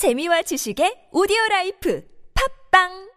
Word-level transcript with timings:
재미와 0.00 0.40
지식의 0.48 1.12
오디오 1.12 1.36
라이프. 1.50 2.00
팝빵! 2.32 3.09